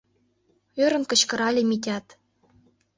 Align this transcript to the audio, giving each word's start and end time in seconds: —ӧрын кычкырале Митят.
—ӧрын 0.83 1.03
кычкырале 1.09 1.61
Митят. 1.69 2.05